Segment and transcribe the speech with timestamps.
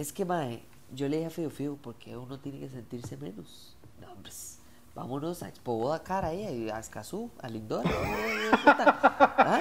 [0.00, 0.62] es que, mae,
[0.94, 3.76] yo le dije a Feo Feo, porque uno tiene que sentirse menos.
[4.00, 4.30] No, hombre,
[4.94, 7.84] vámonos a Expo Boda Cara ahí, a Escazú, a Lindor.
[9.40, 9.60] Ah,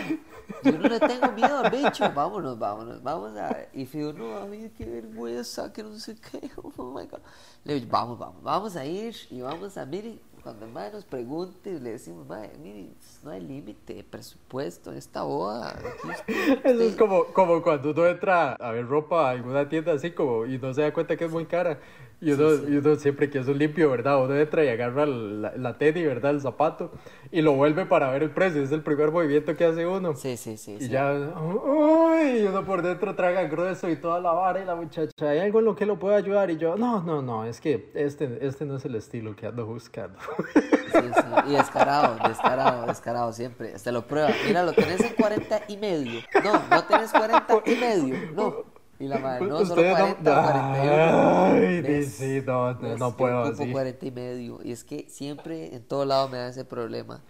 [0.63, 3.65] yo no le tengo miedo al bicho, vámonos, vámonos, vamos a.
[3.73, 7.21] Y Feo, no, a mí qué vergüenza, que no sé qué, oh my God.
[7.63, 11.03] Le digo, vamos, vamos, vamos a ir y vamos a, miren, cuando el mae nos
[11.03, 15.75] pregunte, le decimos, mae, miren, no hay límite de presupuesto en esta boda.
[16.05, 20.11] Usted- Eso es como, como cuando uno entra a ver ropa a alguna tienda así
[20.11, 21.79] como y no se da cuenta que es muy cara.
[22.19, 22.73] Y uno, Sí, sí.
[22.73, 24.23] y uno siempre que es un limpio, ¿verdad?
[24.23, 26.31] Uno entra y agarra la, la tenis, ¿verdad?
[26.31, 26.91] El zapato
[27.31, 28.63] y lo vuelve para ver el precio.
[28.63, 30.15] Es el primer movimiento que hace uno.
[30.15, 30.77] Sí, sí, sí.
[30.79, 30.89] Y sí.
[30.89, 35.37] ya, uy, uno por dentro traga grueso y toda la vara y la muchacha, ¿hay
[35.37, 36.49] algo en lo que lo pueda ayudar?
[36.49, 39.67] Y yo, no, no, no, es que este, este no es el estilo que ando
[39.67, 40.17] buscando.
[40.37, 43.77] Sí, sí, y descarado, descarado, descarado siempre.
[43.79, 44.29] Se lo prueba.
[44.45, 46.21] Mira, lo tenés en 40 y medio.
[46.43, 48.31] No, no tenés 40 y medio.
[48.33, 48.77] No.
[48.99, 51.53] Y la madre, no, solo Ustedes 40 o 41.
[51.53, 52.13] Ay, ¿Ves?
[52.15, 52.97] sí, no, no, ¿Ves?
[52.99, 53.71] no Yo puedo ocupo así.
[53.71, 54.59] 40 y medio.
[54.63, 57.21] Y es que siempre en todo lado me da ese problema.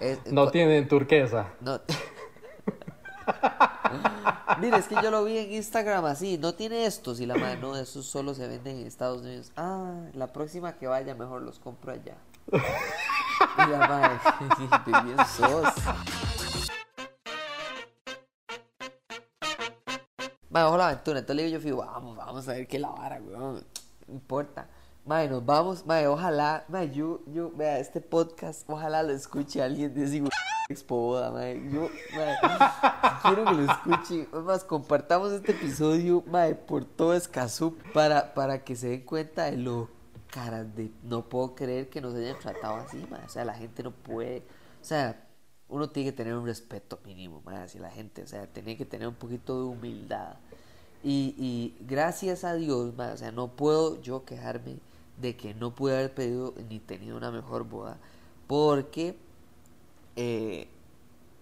[0.00, 1.48] Es- No tienen turquesa.
[1.60, 1.80] No.
[4.60, 7.58] Mira, es que yo lo vi en Instagram así, no tiene estos y la madre,
[7.60, 9.50] no, esos solo se venden en Estados Unidos.
[9.56, 12.14] Ah, la próxima que vaya mejor los compro allá.
[14.84, 15.74] Qué bien sos.
[20.50, 22.90] Madre, ojo la aventura, entonces le digo yo, fijo, vamos, vamos a ver qué la
[22.90, 23.64] vara, weón,
[24.06, 24.68] no importa.
[25.06, 29.94] Madre, nos vamos, madre, ojalá, madre, yo, yo, vea, este podcast, ojalá lo escuche alguien
[29.94, 30.22] de ese
[30.68, 32.36] Expo Boda, madre, yo, madre,
[33.22, 38.62] quiero que lo escuche, es más, compartamos este episodio, madre, por todo Escazú, para, para
[38.62, 39.88] que se den cuenta de lo
[40.32, 43.82] caras de, no puedo creer que nos hayan tratado así, madre, o sea, la gente
[43.82, 44.38] no puede,
[44.80, 45.28] o sea,
[45.68, 48.86] uno tiene que tener un respeto mínimo más hacia la gente, o sea, tiene que
[48.86, 50.36] tener un poquito de humildad.
[51.04, 54.78] Y, y gracias a Dios, o sea, no puedo yo quejarme
[55.20, 57.98] de que no pude haber pedido ni tenido una mejor boda,
[58.46, 59.16] porque,
[60.16, 60.66] eh,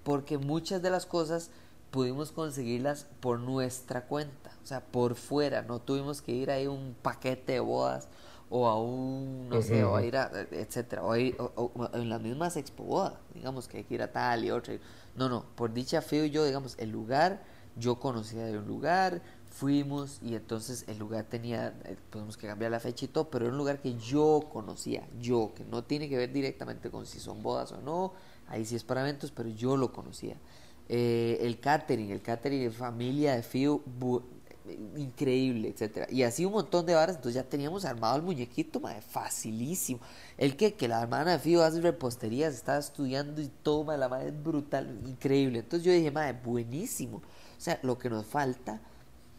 [0.03, 1.51] porque muchas de las cosas
[1.93, 6.97] pudimos conseguirlas por nuestra cuenta, o sea, por fuera, no tuvimos que ir ahí un
[7.01, 8.09] paquete de bodas
[8.51, 12.09] o a un, no sé, o a ir a, etcétera, o, a ir- o- en
[12.09, 14.75] las mismas expo bodas, digamos que hay que ir a tal y otra.
[15.17, 17.43] No, no, por dicha feo yo, digamos, el lugar,
[17.77, 21.97] yo conocía de un lugar, fuimos y entonces el lugar tenía, eh,
[22.37, 25.65] que cambiar la fecha y todo, pero era un lugar que yo conocía, yo, que
[25.65, 28.13] no tiene que ver directamente con si son bodas o no,
[28.49, 30.37] ahí sí es para eventos, pero yo lo conocía.
[30.89, 33.43] Eh, el catering, el catering de familia de
[34.01, 34.23] bu-
[34.97, 36.07] increíble, etcétera.
[36.11, 40.01] Y así un montón de varas, entonces ya teníamos armado el muñequito, madre, facilísimo.
[40.37, 43.51] El que, que la hermana de Fío hace reposterías, estaba estudiando y
[43.85, 45.61] madre, la madre es brutal, increíble.
[45.61, 47.19] Entonces yo dije, madre, buenísimo.
[47.19, 48.81] O sea, lo que nos falta,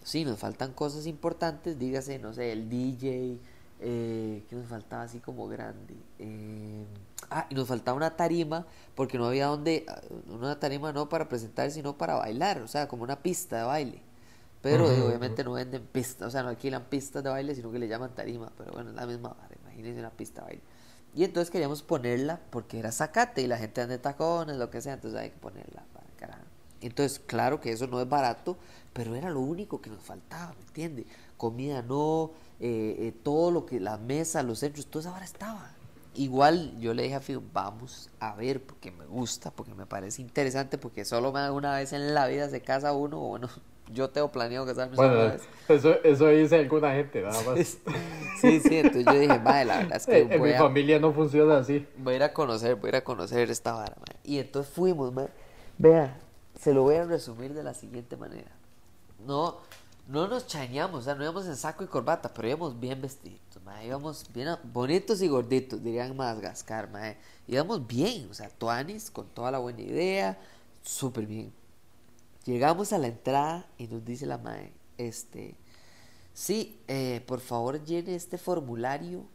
[0.04, 3.40] sí, nos faltan cosas importantes, dígase, no sé, el DJ,
[3.80, 5.96] eh, ¿qué nos faltaba así como grande?
[6.20, 6.86] Eh,
[7.30, 11.28] ah, y nos faltaba una tarima, porque no había donde, ah, una tarima no para
[11.30, 14.11] presentar, sino para bailar, o sea, como una pista de baile.
[14.62, 17.80] Pero eh, obviamente no venden pistas, o sea, no alquilan pistas de baile, sino que
[17.80, 20.62] le llaman tarima, pero bueno, es la misma vara, imagínense una pista de baile.
[21.16, 24.82] Y entonces queríamos ponerla porque era zacate y la gente anda de tacones, lo que
[24.82, 26.44] sea, entonces hay que ponerla para carajo.
[26.80, 28.58] Entonces, claro que eso no es barato,
[28.94, 31.06] pero era lo único que nos faltaba, ¿me entiende?
[31.38, 35.72] Comida no, eh, eh, todo lo que, la mesa, los centros, toda esa vara estaba.
[36.14, 40.22] Igual yo le dije a Fío, vamos a ver, porque me gusta, porque me parece
[40.22, 43.50] interesante, porque solo me- una vez en la vida se casa uno, o bueno,
[43.94, 45.42] yo tengo planeado casarme Bueno, vez.
[45.68, 47.78] eso, eso dice alguna gente, nada más.
[48.40, 50.60] Sí, sí, entonces yo dije, madre, la verdad es que En, en voy mi a,
[50.60, 51.88] familia no funciona así.
[51.98, 54.18] voy a ir a conocer, voy a ir a conocer esta vara, mae.
[54.24, 55.28] Y entonces fuimos, mae.
[55.78, 56.18] Vea,
[56.60, 58.52] se lo voy a resumir de la siguiente manera.
[59.26, 59.58] No,
[60.08, 63.62] no nos chañamos, o sea, no íbamos en saco y corbata, pero íbamos bien vestiditos,
[63.64, 63.86] mae.
[63.88, 67.18] Íbamos bien bonitos y gorditos, dirían Madagascar, mae.
[67.48, 70.38] Íbamos bien, o sea, tuanis, con toda la buena idea,
[70.84, 71.54] súper bien.
[72.46, 75.56] Llegamos a la entrada y nos dice la mae, este,
[76.34, 79.26] sí, eh, por favor llene este formulario,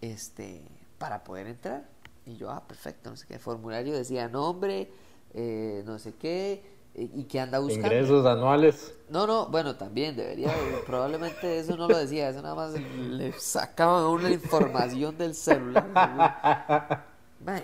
[0.00, 0.62] este,
[0.98, 1.84] para poder entrar.
[2.26, 4.90] Y yo, ah, perfecto, no sé qué, formulario decía nombre,
[5.34, 6.62] eh, no sé qué,
[6.94, 7.86] eh, y qué anda buscando.
[7.86, 8.92] Ingresos anuales.
[9.08, 13.32] No, no, bueno, también debería, de- probablemente eso no lo decía, eso nada más le
[13.32, 17.06] sacaban a uno la información del celular.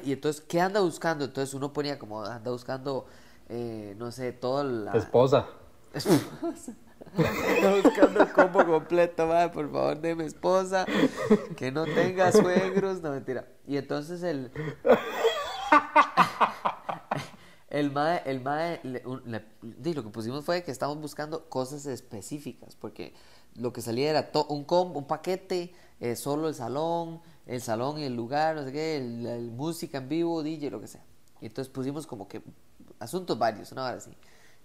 [0.04, 1.24] Y entonces, ¿qué anda buscando?
[1.24, 3.06] Entonces uno ponía como, anda buscando,
[3.48, 4.92] eh, no sé, todo la...
[4.92, 5.46] Esposa.
[7.16, 10.84] Anda buscando el combo completo, madre, por favor, de mi esposa,
[11.56, 13.46] que no tenga suegros, no mentira.
[13.66, 14.50] Y entonces el...
[17.70, 22.74] El mae, el mae, le- le- lo que pusimos fue que estamos buscando cosas específicas,
[22.76, 23.12] porque
[23.56, 27.98] lo que salía era to- un combo, un paquete, eh, solo el salón, el salón
[27.98, 31.04] y el lugar, no sé qué, el, el música en vivo, DJ, lo que sea.
[31.42, 32.40] Y entonces pusimos como que
[33.00, 34.10] asuntos varios, una hora así.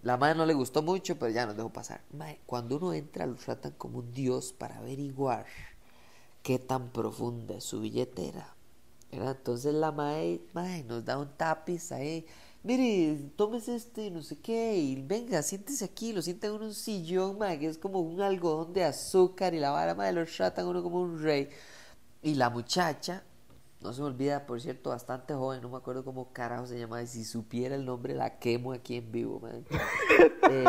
[0.01, 2.01] La madre no le gustó mucho, pero ya nos dejó pasar.
[2.11, 5.45] Mae, cuando uno entra, lo tratan como un dios para averiguar
[6.41, 8.53] qué tan profunda es su billetera.
[9.11, 9.35] ¿verdad?
[9.37, 12.25] Entonces la mae, mae, nos da un tapiz ahí.
[12.63, 17.37] Mire, tómese este, no sé qué, y venga, siéntese aquí, lo sienta en un sillón,
[17.37, 20.81] mae, que es como un algodón de azúcar y la vara, mae, lo tratan uno
[20.81, 21.49] como un rey.
[22.21, 23.23] Y la muchacha,
[23.83, 27.01] no se me olvida, por cierto, bastante joven, no me acuerdo cómo carajo se llama,
[27.01, 29.41] y si supiera el nombre la quemo aquí en vivo.
[30.49, 30.65] Eh,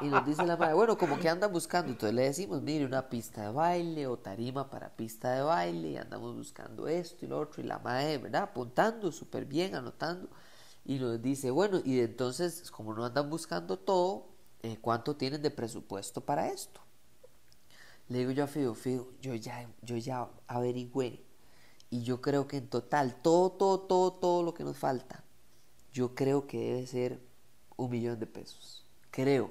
[0.00, 1.90] y nos dice la madre, bueno, como que andan buscando.
[1.90, 5.90] Entonces le decimos, mire, una pista de baile o tarima para pista de baile.
[5.90, 7.62] Y andamos buscando esto y lo otro.
[7.62, 8.42] Y la madre, ¿verdad?
[8.42, 10.28] Apuntando súper bien, anotando.
[10.84, 14.28] Y nos dice, bueno, y entonces, como no andan buscando todo,
[14.62, 16.80] eh, ¿cuánto tienen de presupuesto para esto?
[18.08, 21.29] Le digo yo a Fido, Fido, yo ya, yo ya averigüé.
[21.90, 25.24] Y yo creo que en total, todo, todo, todo, todo lo que nos falta,
[25.92, 27.20] yo creo que debe ser
[27.76, 28.86] un millón de pesos.
[29.10, 29.50] Creo,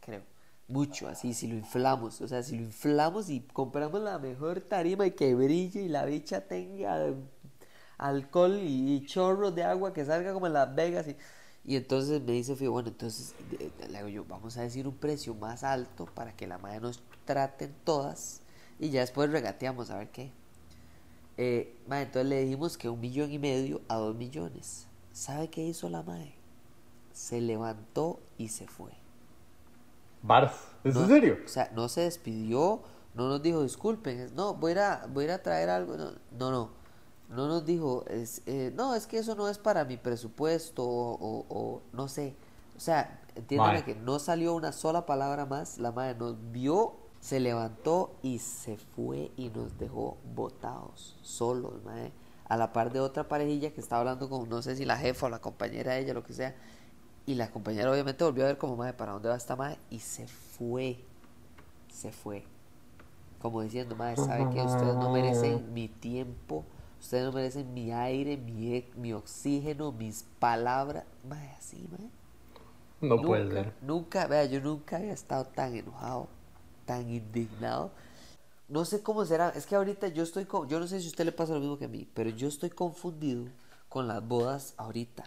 [0.00, 0.22] creo.
[0.68, 2.20] Mucho, así, si lo inflamos.
[2.20, 6.04] O sea, si lo inflamos y compramos la mejor tarima y que brille y la
[6.04, 7.14] bicha tenga eh,
[7.98, 11.08] alcohol y, chorros de agua que salga como en Las Vegas.
[11.08, 11.16] Y,
[11.64, 14.96] y entonces me dice Fido, bueno, entonces eh, le digo yo, vamos a decir un
[14.96, 18.42] precio más alto para que la madre nos traten todas
[18.78, 20.32] y ya después regateamos a ver qué.
[21.42, 24.86] Eh, entonces le dijimos que un millón y medio a dos millones.
[25.12, 26.34] ¿Sabe qué hizo la madre?
[27.14, 28.92] Se levantó y se fue.
[30.22, 30.52] Bars,
[30.84, 31.38] ¿es No- en serio?
[31.42, 32.82] O sea, no se despidió,
[33.14, 35.96] no nos dijo disculpen, no, voy a voy a, ir a traer algo.
[35.96, 36.70] No, no, no,
[37.30, 41.14] no nos dijo, es, eh, no, es que eso no es para mi presupuesto o,
[41.14, 42.34] o- o no sé.
[42.76, 43.84] O sea, entiéndeme Mae.
[43.84, 48.76] que no salió una sola palabra más, la madre nos vio, se levantó y se
[48.76, 52.12] fue y nos dejó botados, solos, madre.
[52.48, 55.26] A la par de otra parejilla que estaba hablando con, no sé si la jefa
[55.26, 56.54] o la compañera de ella, lo que sea.
[57.26, 59.78] Y la compañera obviamente volvió a ver como, madre, ¿para dónde va esta madre?
[59.90, 60.98] Y se fue.
[61.92, 62.44] Se fue.
[63.40, 66.64] Como diciendo, madre, ¿sabe que Ustedes no merecen mi tiempo.
[67.00, 71.04] Ustedes no merecen mi aire, mi, e- mi oxígeno, mis palabras.
[71.28, 72.10] Madre, así, madre.
[73.00, 73.72] No puede nunca, ser.
[73.80, 76.28] nunca, vea, yo nunca había estado tan enojado,
[76.90, 77.92] tan indignado.
[78.66, 81.10] No sé cómo será, es que ahorita yo estoy con, yo no sé si a
[81.10, 83.44] usted le pasa lo mismo que a mí, pero yo estoy confundido
[83.88, 85.22] con las bodas ahorita,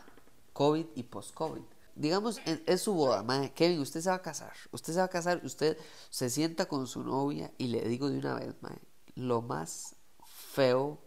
[0.52, 1.62] COVID y post-COVID.
[1.96, 5.10] Digamos, es, su boda, mae, Kevin, usted se va a casar, usted se va a
[5.10, 5.78] casar, usted
[6.10, 8.80] se sienta con su novia y le digo de una vez, mae,
[9.16, 9.96] lo más
[10.26, 11.00] feo,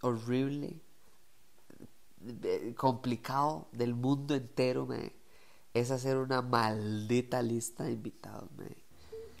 [0.00, 0.80] horrible,
[2.78, 5.14] complicado del mundo entero, mae,
[5.74, 8.89] es hacer una maldita lista de invitados, mae.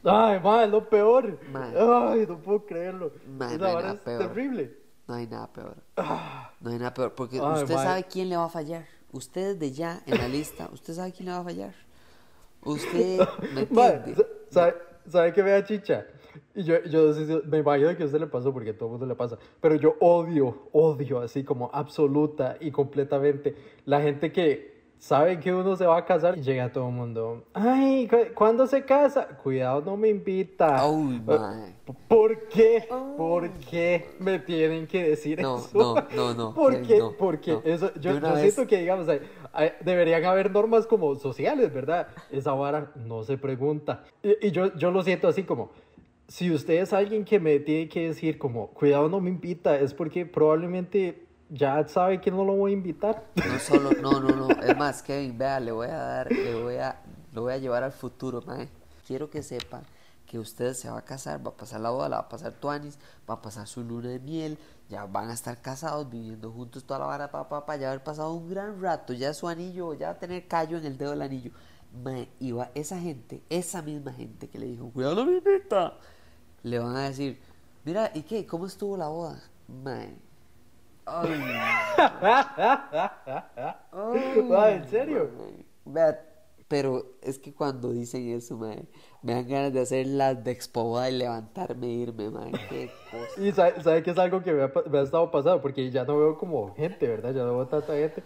[0.04, 1.38] Ay, ma, es lo peor.
[1.52, 1.74] Mae.
[1.78, 3.12] Ay, no puedo creerlo.
[3.26, 4.18] Mae, Esa no hay vara nada es peor.
[4.28, 4.76] terrible.
[5.08, 5.76] No hay nada peor.
[5.96, 7.14] Ah, No hay nada peor.
[7.14, 8.86] Porque Ay, usted sabe quién le va a fallar.
[9.12, 11.74] Usted desde ya en la lista, usted sabe quién le va a fallar.
[12.62, 13.20] Usted
[13.54, 14.14] me entiende.
[14.14, 14.74] sa- ¿sabe,
[15.08, 16.06] ¿sabe qué me da chicha?
[16.54, 17.12] Y yo, yo
[17.46, 19.74] me imagino que a usted le pasó porque a todo el mundo le pasa, pero
[19.74, 23.56] yo odio, odio así como absoluta y completamente
[23.86, 27.44] la gente que sabe que uno se va a casar y llega todo el mundo,
[27.54, 29.26] ay, ¿cu- ¿cuándo se casa?
[29.42, 30.86] Cuidado, no me invita.
[30.86, 31.74] Uy, mae.
[32.06, 32.86] ¿Por qué?
[33.16, 35.70] ¿Por qué me tienen que decir No, eso?
[36.12, 36.98] no, no, no, ¿Por qué?
[36.98, 37.62] no, Porque no.
[37.64, 39.22] eso, yo, yo vez- siento que, digamos, hay-
[39.54, 42.08] hay- deberían haber normas como sociales, ¿verdad?
[42.30, 44.04] Esa vara no se pregunta.
[44.22, 45.70] Y, y yo, yo lo siento así como,
[46.28, 49.94] si usted es alguien que me tiene que decir como, cuidado, no me invita, es
[49.94, 53.24] porque probablemente ya sabe que no lo voy a invitar.
[53.34, 54.48] No solo, no, no, no.
[54.62, 57.00] Es más, Kevin, vea, le voy a dar, le voy a,
[57.32, 58.68] lo voy a llevar al futuro, mae.
[59.06, 59.82] Quiero que sepa
[60.26, 62.52] que usted se va a casar, va a pasar la boda, la va a pasar
[62.52, 66.84] Tuanis, va a pasar su luna de miel, ya van a estar casados, viviendo juntos
[66.84, 69.92] toda la vara, pa, pa, pa, ya haber pasado un gran rato, ya su anillo,
[69.94, 71.50] ya va a tener callo en el dedo del anillo.
[72.04, 75.94] Mae, y va esa gente, esa misma gente que le dijo, cuidado, invita",
[76.62, 77.40] le van a decir,
[77.84, 78.46] mira, ¿y qué?
[78.46, 79.42] ¿Cómo estuvo la boda?
[79.66, 80.29] Mae.
[81.12, 81.40] Ay,
[84.48, 85.28] Mae, ¿En serio?
[85.84, 86.20] Vea,
[86.68, 88.84] pero es que cuando dicen eso, mae,
[89.22, 92.52] me dan ganas de hacer las de expoboda y levantarme e irme, mae.
[92.68, 93.40] Qué cosa.
[93.46, 96.04] Y sabe, sabe que es algo que me ha, me ha estado pasando, porque ya
[96.04, 97.34] no veo como gente, ¿verdad?
[97.34, 98.22] Ya no veo tanta gente.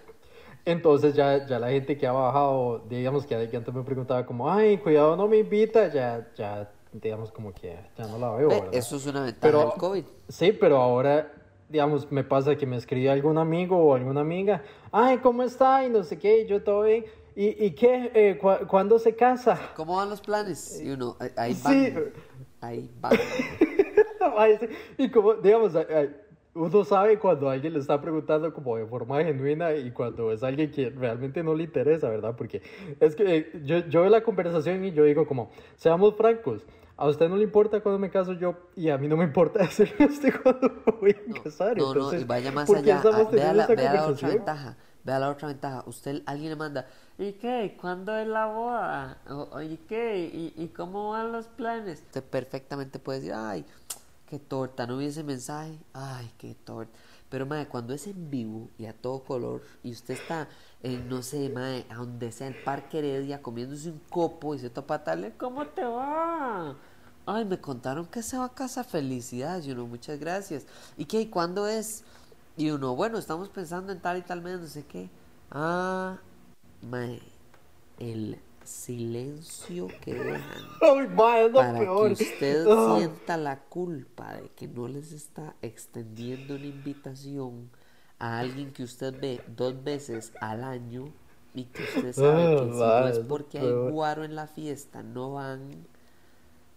[0.67, 4.51] Entonces ya, ya la gente que ha bajado, digamos que, que antes me preguntaba como,
[4.51, 8.55] ay, cuidado, no me invita, ya, ya, digamos como que ya no la veo, Ve,
[8.57, 8.75] ¿verdad?
[8.75, 10.05] Eso es una ventaja Pero- del COVID.
[10.29, 11.31] Sí, pero ahora,
[11.75, 14.63] digamos, me pasa que me escribe algún amigo o alguna amiga,
[14.93, 15.85] ay, ¿cómo está?
[15.85, 17.05] Y no sé qué, y yo todo bien.
[17.35, 18.13] ¿y, y qué?
[18.15, 19.59] Eh, cu- ¿Cuándo se casa?
[19.75, 20.81] ¿Cómo van los planes?
[20.81, 21.93] Y uno, ahí- ahí Sí.
[22.61, 22.91] Ahí
[24.61, 24.69] sí.
[24.99, 25.73] Y como, digamos,
[26.55, 30.71] uno sabe cuando alguien le está preguntando como de forma genuina y cuando es alguien
[30.71, 32.37] que realmente no le interesa, ¿verdad?
[32.39, 32.63] Porque
[33.01, 36.65] es que eh, yo, yo veo la conversación y yo digo como, seamos francos,
[36.97, 39.59] a usted no le importa cuando me caso yo y a mí no me importa
[39.65, 41.77] decirle a usted cuando me voy a No, casar.
[41.77, 43.03] no, no, Entonces, y vaya más ¿por qué allá.
[43.13, 44.77] Ah, Vea la, esta vea la otra ventaja.
[45.05, 45.85] Vea la otra ventaja.
[45.87, 46.87] Usted, alguien le manda,
[47.19, 47.77] ¿y qué?
[47.81, 49.19] ¿Cuándo es la boda?
[49.29, 50.19] O, ¿Y qué?
[50.33, 52.01] ¿Y, ¿Y cómo van los planes?
[52.01, 53.65] Usted perfectamente puede decir, ay,
[54.27, 55.79] qué torta, no vi ese mensaje.
[55.93, 56.93] Ay, qué torta.
[57.29, 60.49] Pero, madre, cuando es en vivo y a todo color y usted está
[60.85, 64.71] en, no sé, madre, a donde sea, el Parque Heredia, comiéndose un copo y se
[64.71, 66.77] topa tal, ¿cómo te va?
[67.27, 69.67] Ay, me contaron que se va a casa felicidades.
[69.67, 70.67] Y uno, muchas gracias.
[70.99, 71.23] ¿Y qué?
[71.23, 72.05] ¿Y cuándo es?
[72.57, 75.11] Y uno, bueno, estamos pensando en tal y tal mes, no sé qué.
[75.51, 76.19] Ah,
[76.83, 77.21] mae,
[77.99, 82.15] el silencio que dejan Ay, ma, es lo para peor.
[82.17, 82.97] que usted Ah.
[82.99, 87.71] sienta la culpa de que no les está extendiendo una invitación
[88.19, 91.13] a alguien que usted ve dos veces al año
[91.55, 95.03] y que usted sabe Ah, que si no es porque hay guaro en la fiesta,
[95.03, 95.87] no van.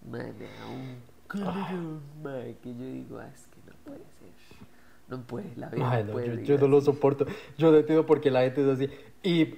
[0.02, 4.34] Me da un cabrón, mae, que yo digo, "Ah, es que no puede ser.
[5.08, 6.46] No puede, la vida Ay, no no, puede.
[6.46, 6.86] yo, yo no lo así".
[6.86, 7.26] soporto.
[7.58, 8.90] Yo no entiendo por qué la gente es así.
[9.24, 9.56] Y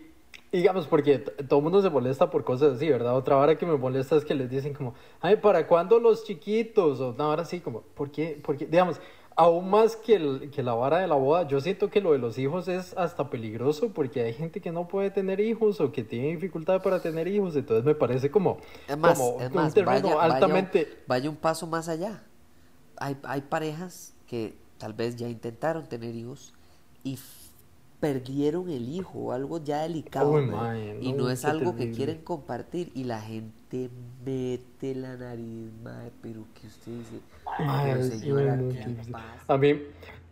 [0.51, 3.15] digamos, porque todo el mundo se molesta por cosas así, ¿verdad?
[3.15, 6.99] Otra vara que me molesta es que les dicen como, ay, ¿para cuándo los chiquitos?
[6.99, 8.39] O una vara así como, ¿por qué?
[8.43, 8.99] Porque, digamos,
[9.39, 12.17] aún más que, el- que la vara de la boda, yo siento que lo de
[12.19, 16.03] los hijos es hasta peligroso porque hay gente que no puede tener hijos o que
[16.03, 19.73] tiene dificultad para tener hijos, entonces me parece como, Es más, como es un más,
[19.73, 21.03] terreno vaya, vaya un- altamente...
[21.07, 22.23] vaya un paso más allá.
[22.97, 26.53] Hay, hay parejas que tal vez ya intentaron tener hijos
[27.03, 27.17] y
[27.99, 30.41] perdieron el hijo o algo ya delicado.
[31.01, 33.89] Y no, no es algo que quieren compartir y la gente
[34.25, 39.43] mete la nariz, mae, pero que usted dice, Ay, pero sí, señora, no, ¿qué pasa?
[39.47, 39.81] A mí,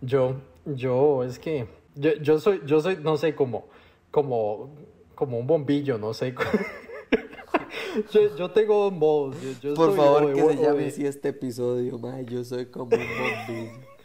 [0.01, 3.65] yo, yo, es que, yo, yo soy, yo soy, no sé, como,
[4.12, 4.69] como,
[5.13, 6.33] como un bombillo, no sé.
[8.12, 9.36] yo, yo tengo dos modos.
[9.41, 12.95] Yo, yo Por soy favor, que se llame así este episodio, mae, yo soy como
[12.95, 13.03] un
[13.47, 13.96] bombillo.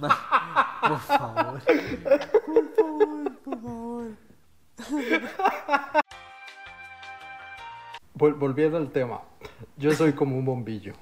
[0.00, 1.60] Por favor.
[2.44, 4.10] Por favor, por favor.
[8.14, 9.22] Vol- volviendo al tema,
[9.76, 10.92] yo soy como un bombillo.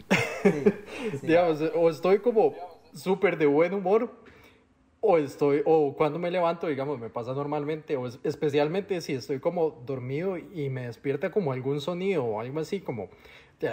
[1.22, 2.54] Digamos, o estoy como
[2.94, 4.10] súper de buen humor,
[5.00, 9.40] o estoy, o cuando me levanto, digamos, me pasa normalmente, o es- especialmente si estoy
[9.40, 13.08] como dormido y me despierta como algún sonido o algo así, como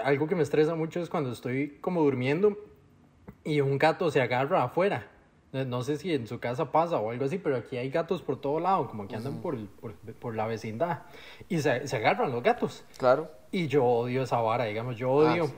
[0.03, 2.57] algo que me estresa mucho es cuando estoy como durmiendo
[3.43, 5.07] y un gato se agarra afuera.
[5.53, 8.21] Eh, No sé si en su casa pasa o algo así, pero aquí hay gatos
[8.21, 11.03] por todo lado, como que andan por, el- por, por la vecindad
[11.47, 12.83] y se, se agarran los gatos.
[12.97, 13.31] Claro.
[13.51, 15.53] Y yo odio esa vara, digamos, yo odio Ah, sí.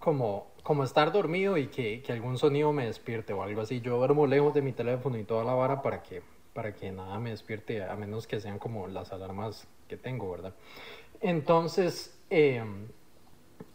[0.00, 3.80] como, como estar dormido y que, que algún sonido me despierte o algo así.
[3.80, 6.20] Yo duermo lejos de mi teléfono y toda la vara para que,
[6.52, 10.52] para que nada me despierte, a menos que sean como las alarmas que tengo, ¿verdad?
[11.20, 12.62] Entonces, eh,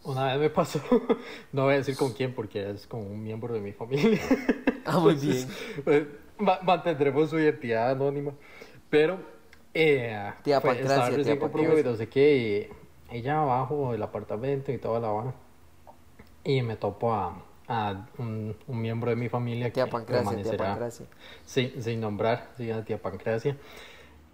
[0.03, 0.79] una vez me pasó,
[1.51, 4.22] no voy a decir con quién porque es como un miembro de mi familia.
[4.86, 5.48] Ah, muy bien.
[5.86, 6.03] pues,
[6.38, 8.33] ma- mantendremos su identidad anónima.
[8.89, 9.17] Pero
[9.74, 12.69] eh, Tía fue- estaba tía recién comprimido y no sé qué.
[13.10, 15.33] Y ella abajo del apartamento y toda la vara.
[16.43, 20.27] Y me topo a, a un, un miembro de mi familia Tía que Pancracia, tía
[20.33, 21.05] permanecerá Pancracia.
[21.45, 23.55] Sí, sin nombrar, sí, a tía Pancracia.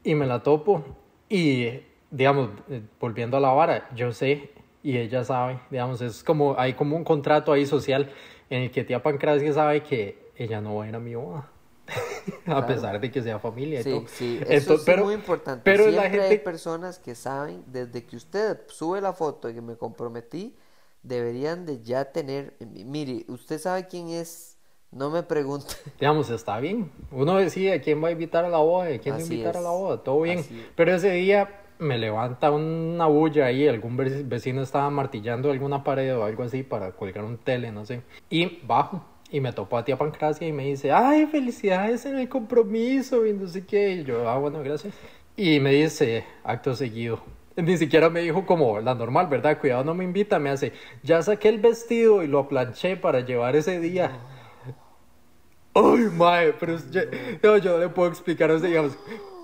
[0.03, 0.83] Y me la topo
[1.29, 4.49] y, digamos, eh, volviendo a la vara, yo sé
[4.83, 8.11] y ella sabe, digamos, es como, hay como un contrato ahí social
[8.49, 11.49] en el que tía Pancracia sabe que ella no va a ir a mi boda.
[12.45, 14.07] a pesar de que sea familia y Sí, todo.
[14.07, 15.61] sí, eso Entonces, es muy importante.
[15.63, 19.55] Pero Siempre la hay gente, personas que saben, desde que usted sube la foto de
[19.55, 20.55] que me comprometí,
[21.01, 24.57] deberían de ya tener, mire, usted sabe quién es,
[24.91, 25.73] no me pregunte.
[25.99, 26.91] digamos, está bien.
[27.11, 29.33] Uno decide a quién va a invitar a la boda y a quién no Así
[29.33, 29.63] invitar a es.
[29.65, 30.45] la boda, todo bien.
[30.75, 36.15] Pero ese día me levanta una bulla ahí, algún ve- vecino estaba martillando alguna pared
[36.17, 38.01] o algo así para colgar un tele, no sé.
[38.29, 42.29] Y bajo y me topo a tía Pancracia y me dice, ay, felicidades en el
[42.29, 43.93] compromiso y no sé qué.
[43.93, 44.93] Y yo, ah, bueno, gracias.
[45.35, 47.21] Y me dice, acto seguido.
[47.55, 49.59] Ni siquiera me dijo como la normal, ¿verdad?
[49.59, 50.39] Cuidado, no me invita.
[50.39, 54.11] Me hace, ya saqué el vestido y lo planché para llevar ese día.
[55.73, 57.01] Ay, mae, pero yo,
[57.43, 58.97] no, yo no le puedo explicar, o sea, digamos,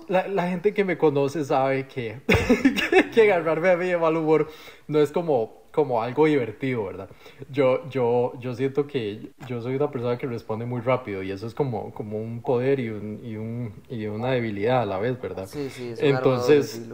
[0.08, 2.20] la, la gente que me conoce sabe que,
[2.90, 4.48] que, que agarrarme a mí de mal humor
[4.88, 7.10] no es como, como algo divertido, ¿verdad?
[7.50, 11.46] Yo, yo, yo siento que yo soy una persona que responde muy rápido y eso
[11.46, 15.20] es como, como un poder y, un, y, un, y una debilidad a la vez,
[15.20, 15.46] ¿verdad?
[15.46, 16.88] Sí, sí, es Entonces,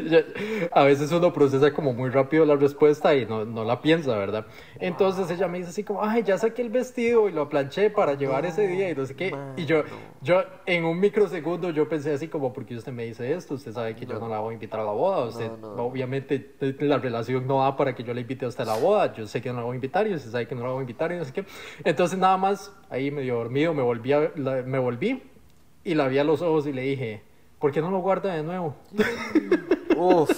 [0.72, 4.46] a veces uno procesa como muy rápido la respuesta y no, no la piensa, ¿verdad?
[4.78, 8.14] Entonces ella me dice así como, ay, ya saqué el vestido y lo planché para
[8.14, 9.34] llevar ese día y no sé qué.
[9.56, 9.82] y yo,
[10.20, 13.54] yo en un microsegundo yo pensé así como, ¿por qué usted me dice esto?
[13.54, 16.98] Usted sabe que yo no la voy a invitar a la boda, usted obviamente la
[16.98, 19.40] relación no da para que yo le invite a usted a la boda, yo sé
[19.40, 21.12] que no la voy a invitar y usted sabe que no la voy a invitar
[21.12, 21.44] y no sé qué.
[21.84, 25.22] Entonces nada más ahí medio dormido me volví, me volví
[25.84, 27.22] y la vi a los ojos y le dije,
[27.58, 28.76] ¿por qué no lo guarda de nuevo?
[29.96, 30.30] Uf.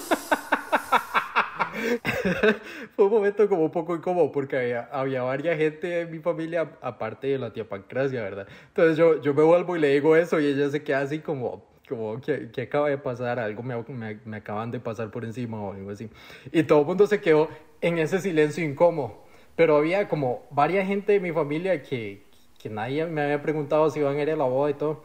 [2.97, 6.73] Fue un momento como un poco incómodo porque había, había varias gente en mi familia,
[6.81, 8.47] aparte de la tía Pancracia, ¿verdad?
[8.69, 11.65] Entonces yo, yo me vuelvo y le digo eso y ella se queda así como,
[11.89, 15.61] como que, que acaba de pasar, algo me, me, me, acaban de pasar por encima
[15.61, 16.09] o algo así.
[16.53, 17.49] Y todo el mundo se quedó
[17.81, 19.25] en ese silencio incómodo.
[19.57, 22.25] Pero había como varias gente de mi familia que,
[22.59, 25.05] que nadie me había preguntado si iban a ir a la boda y todo.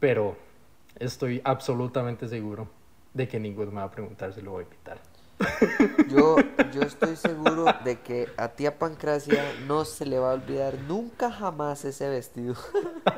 [0.00, 0.36] Pero
[0.98, 2.68] estoy absolutamente seguro
[3.12, 5.11] de que ninguno me va a preguntar si lo voy a invitar.
[6.08, 6.36] Yo,
[6.72, 11.30] yo estoy seguro de que a tía Pancracia no se le va a olvidar nunca
[11.30, 12.54] jamás ese vestido.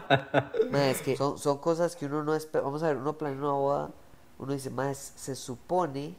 [0.73, 2.65] es que son, son, cosas que uno no espera.
[2.65, 3.91] Vamos a ver, uno planea una boda,
[4.39, 6.15] uno dice, más se supone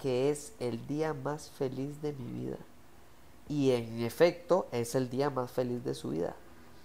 [0.00, 2.58] que es el día más feliz de mi vida.
[3.48, 6.34] Y en efecto, es el día más feliz de su vida.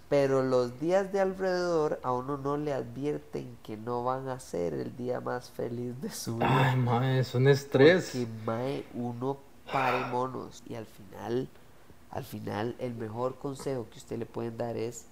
[0.10, 4.74] Pero los días de alrededor a uno no le advierten que no van a ser
[4.74, 6.72] el día más feliz de su vida.
[6.72, 8.12] Ay, mae, es un estrés.
[8.12, 9.38] Porque, mae, uno
[9.72, 10.64] pare monos.
[10.68, 11.48] Y al final,
[12.10, 15.06] al final, el mejor consejo que usted le pueden dar es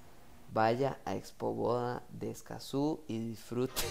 [0.52, 3.84] vaya a Expo Boda de Escazú y disfrute.